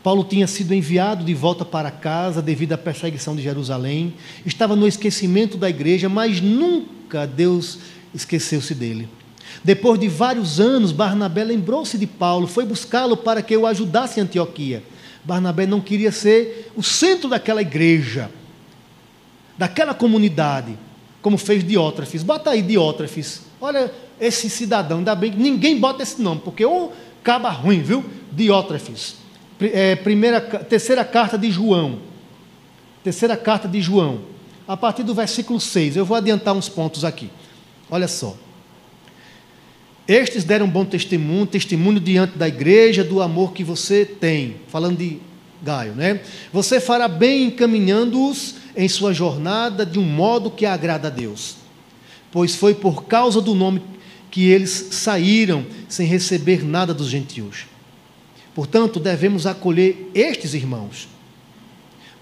[0.02, 4.14] Paulo tinha sido enviado de volta para casa devido à perseguição de Jerusalém,
[4.44, 7.78] estava no esquecimento da igreja, mas nunca Deus
[8.14, 9.08] esqueceu-se dele.
[9.62, 14.24] Depois de vários anos, Barnabé lembrou-se de Paulo, foi buscá-lo para que o ajudasse em
[14.24, 14.82] Antioquia.
[15.24, 18.30] Barnabé não queria ser o centro daquela igreja,
[19.56, 20.78] daquela comunidade,
[21.22, 22.22] como fez Diótrefes.
[22.22, 23.42] Bota aí Diótrefes.
[23.60, 26.90] Olha esse cidadão, ainda bem que ninguém bota esse nome, porque um
[27.22, 28.04] caba ruim, viu?
[28.30, 29.16] Diótrefes.
[29.60, 32.00] É, primeira, terceira carta de João.
[33.02, 34.20] Terceira carta de João.
[34.68, 35.96] A partir do versículo 6.
[35.96, 37.30] Eu vou adiantar uns pontos aqui.
[37.90, 38.36] Olha só.
[40.06, 44.56] Estes deram bom testemunho, testemunho diante da igreja do amor que você tem.
[44.68, 45.18] Falando de
[45.62, 46.20] Gaio, né?
[46.52, 51.56] Você fará bem encaminhando-os em sua jornada de um modo que agrada a Deus.
[52.30, 53.80] Pois foi por causa do nome
[54.30, 57.64] que eles saíram sem receber nada dos gentios.
[58.54, 61.08] Portanto, devemos acolher estes irmãos,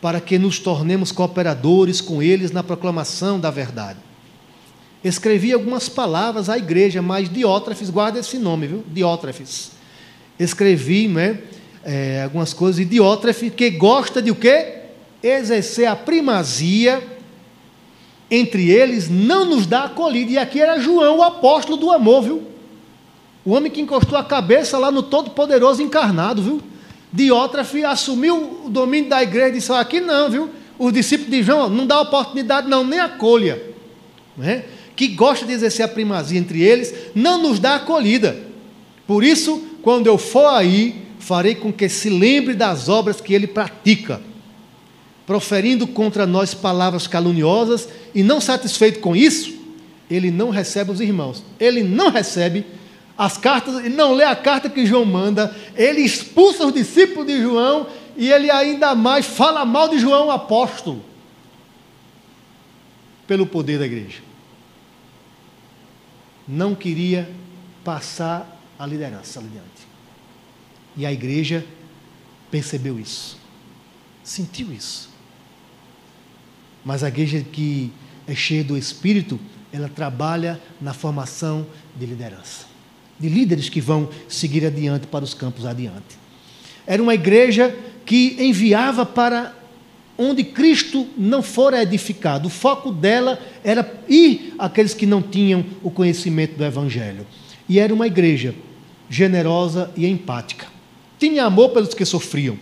[0.01, 3.99] para que nos tornemos cooperadores com eles na proclamação da verdade
[5.05, 8.85] escrevi algumas palavras à igreja, mas Diótrefes, guarda esse nome, viu?
[8.89, 9.73] Diótrefes.
[10.39, 11.39] Escrevi né,
[11.85, 14.81] é, algumas coisas, e Diótrefes, que gosta de o quê?
[15.23, 17.03] Exercer a primazia
[18.31, 20.33] entre eles, não nos dá acolhida.
[20.33, 22.43] E aqui era João, o apóstolo do amor, viu?
[23.45, 26.63] O homem que encostou a cabeça lá no Todo-Poderoso encarnado, viu?
[27.13, 30.51] Diótrefes assumiu o domínio da igreja e disse: aqui não, viu?
[30.79, 33.63] Os discípulos de João não dá oportunidade, não, nem acolha.
[34.37, 34.65] Não é?
[35.09, 38.37] Que gosta de exercer a primazia entre eles, não nos dá acolhida.
[39.05, 43.49] Por isso, quando eu for aí, farei com que se lembre das obras que ele
[43.49, 44.21] pratica,
[45.27, 49.53] proferindo contra nós palavras caluniosas, e não satisfeito com isso,
[50.09, 52.65] ele não recebe os irmãos, ele não recebe
[53.19, 57.41] as cartas, ele não lê a carta que João manda, ele expulsa os discípulos de
[57.41, 61.03] João e ele ainda mais fala mal de João apóstolo,
[63.27, 64.32] pelo poder da igreja
[66.47, 67.31] não queria
[67.85, 69.87] passar a liderança adiante.
[70.97, 71.65] E a igreja
[72.51, 73.39] percebeu isso,
[74.23, 75.11] sentiu isso.
[76.85, 77.93] Mas a igreja que
[78.27, 79.39] é cheia do Espírito,
[79.73, 82.67] ela trabalha na formação de liderança,
[83.19, 86.19] de líderes que vão seguir adiante para os campos adiante.
[86.87, 87.75] Era uma igreja
[88.05, 89.55] que enviava para
[90.23, 92.47] onde Cristo não fora edificado.
[92.47, 97.27] O foco dela era ir àqueles que não tinham o conhecimento do Evangelho.
[97.69, 98.55] E era uma igreja
[99.09, 100.67] generosa e empática.
[101.19, 102.59] Tinha amor pelos que sofriam.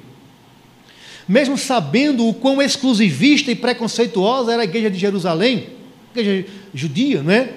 [1.29, 5.68] Mesmo sabendo o quão exclusivista e preconceituosa era a igreja de Jerusalém,
[6.14, 7.55] igreja judia, não é?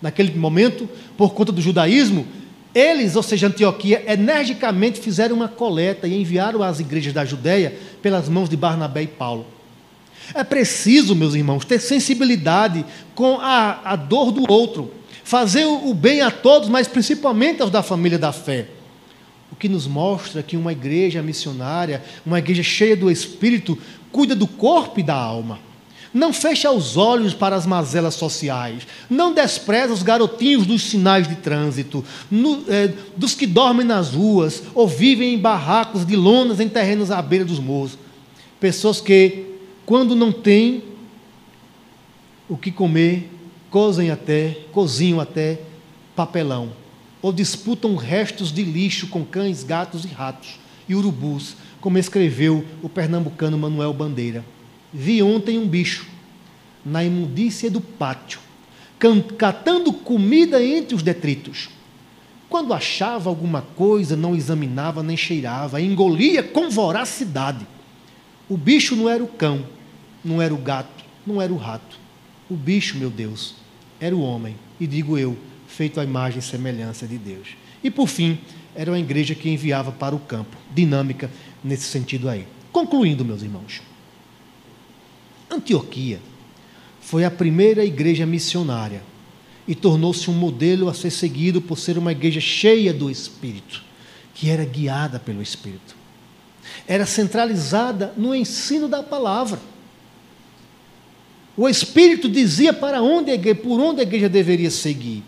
[0.00, 2.26] Naquele momento, por conta do judaísmo,
[2.74, 8.28] eles, ou seja, Antioquia, energicamente fizeram uma coleta e enviaram às igrejas da Judéia pelas
[8.28, 9.46] mãos de Barnabé e Paulo.
[10.34, 14.92] É preciso, meus irmãos, ter sensibilidade com a, a dor do outro,
[15.22, 18.66] fazer o bem a todos, mas principalmente aos da família da fé.
[19.50, 23.76] O que nos mostra que uma igreja missionária, uma igreja cheia do Espírito,
[24.10, 25.58] cuida do corpo e da alma.
[26.12, 28.86] Não fecha os olhos para as mazelas sociais.
[29.08, 34.62] Não despreza os garotinhos dos sinais de trânsito, no, é, dos que dormem nas ruas
[34.74, 37.96] ou vivem em barracos de lonas em terrenos à beira dos morros.
[38.60, 39.46] Pessoas que,
[39.86, 40.84] quando não têm
[42.48, 43.30] o que comer,
[43.70, 45.60] cozem até, cozinham até
[46.14, 46.72] papelão,
[47.22, 52.88] ou disputam restos de lixo com cães, gatos e ratos e urubus, como escreveu o
[52.88, 54.44] pernambucano Manuel Bandeira.
[54.92, 56.06] Vi ontem um bicho
[56.84, 58.40] na imundícia do pátio,
[59.38, 61.70] catando comida entre os detritos.
[62.48, 67.66] Quando achava alguma coisa, não examinava nem cheirava, engolia com voracidade.
[68.48, 69.64] O bicho não era o cão,
[70.22, 71.98] não era o gato, não era o rato.
[72.50, 73.54] O bicho, meu Deus,
[73.98, 75.36] era o homem, e digo eu,
[75.66, 77.56] feito à imagem e semelhança de Deus.
[77.82, 78.38] E por fim,
[78.74, 81.30] era uma igreja que enviava para o campo, dinâmica
[81.64, 82.46] nesse sentido aí.
[82.70, 83.80] Concluindo, meus irmãos,
[85.52, 86.20] Antioquia
[87.00, 89.02] foi a primeira igreja missionária
[89.66, 93.82] e tornou-se um modelo a ser seguido por ser uma igreja cheia do Espírito,
[94.34, 95.94] que era guiada pelo Espírito.
[96.86, 99.60] Era centralizada no ensino da palavra.
[101.56, 105.22] O Espírito dizia para onde a igreja, por onde a igreja deveria seguir.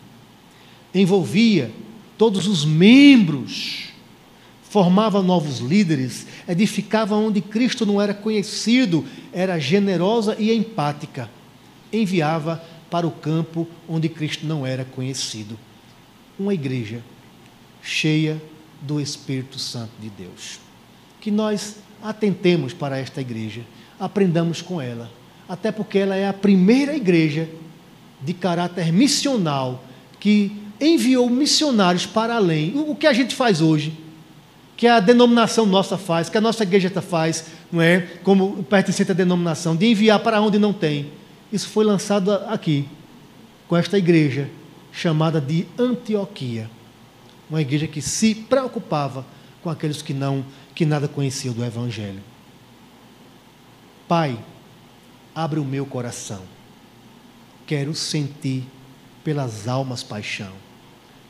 [0.94, 1.70] Envolvia
[2.16, 3.93] todos os membros,
[4.74, 11.30] formava novos líderes, edificava onde Cristo não era conhecido, era generosa e empática.
[11.92, 12.60] Enviava
[12.90, 15.56] para o campo onde Cristo não era conhecido.
[16.36, 17.04] Uma igreja
[17.80, 18.42] cheia
[18.82, 20.58] do Espírito Santo de Deus.
[21.20, 23.60] Que nós atentemos para esta igreja,
[24.00, 25.08] aprendamos com ela,
[25.48, 27.48] até porque ela é a primeira igreja
[28.20, 29.84] de caráter missional
[30.18, 30.50] que
[30.80, 32.76] enviou missionários para além.
[32.76, 34.02] O que a gente faz hoje,
[34.76, 38.00] que a denominação nossa faz, que a nossa igreja faz, não é?
[38.22, 41.10] Como pertencente à denominação, de enviar para onde não tem
[41.54, 42.88] isso foi lançado aqui,
[43.68, 44.50] com esta igreja
[44.90, 46.68] chamada de Antioquia.
[47.48, 49.24] Uma igreja que se preocupava
[49.62, 50.44] com aqueles que não,
[50.74, 52.20] que nada conheciam do Evangelho.
[54.08, 54.36] Pai,
[55.32, 56.42] abre o meu coração.
[57.68, 58.64] Quero sentir
[59.22, 60.52] pelas almas paixão.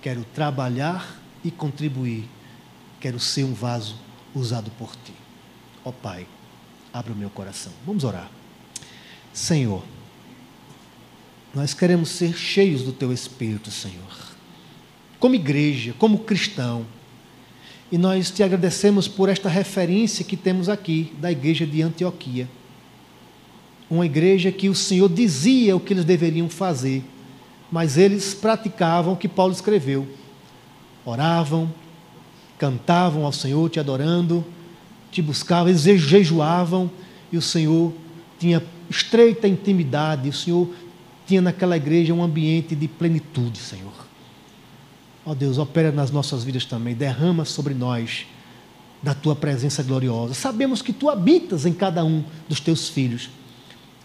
[0.00, 2.24] Quero trabalhar e contribuir.
[3.04, 3.96] Quero ser um vaso
[4.34, 5.12] usado por ti.
[5.84, 6.26] Ó oh, Pai,
[6.90, 7.70] abre o meu coração.
[7.84, 8.30] Vamos orar.
[9.30, 9.84] Senhor,
[11.54, 14.32] nós queremos ser cheios do Teu Espírito, Senhor.
[15.20, 16.86] Como igreja, como cristão.
[17.92, 22.48] E nós te agradecemos por esta referência que temos aqui da igreja de Antioquia.
[23.90, 27.04] Uma igreja que o Senhor dizia o que eles deveriam fazer,
[27.70, 30.08] mas eles praticavam o que Paulo escreveu.
[31.04, 31.70] Oravam,
[32.58, 34.44] cantavam ao Senhor, te adorando,
[35.10, 36.90] te buscavam, eles jejuavam,
[37.30, 37.92] e o Senhor
[38.38, 40.68] tinha estreita intimidade, o Senhor
[41.26, 43.92] tinha naquela igreja um ambiente de plenitude, Senhor.
[45.24, 48.26] Ó oh Deus, opera nas nossas vidas também, derrama sobre nós
[49.02, 50.34] da tua presença gloriosa.
[50.34, 53.30] Sabemos que tu habitas em cada um dos teus filhos,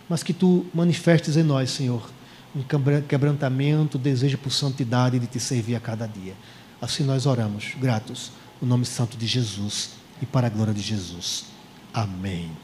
[0.07, 2.09] mas que tu manifestes em nós, Senhor,
[2.55, 2.63] um
[3.01, 6.33] quebrantamento, desejo por santidade de te servir a cada dia.
[6.81, 11.45] Assim nós oramos, gratos, no nome santo de Jesus e para a glória de Jesus.
[11.93, 12.51] Amém.